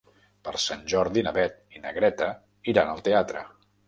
[0.47, 2.31] Per Sant Jordi na Beth i na Greta
[2.73, 3.45] iran al teatre.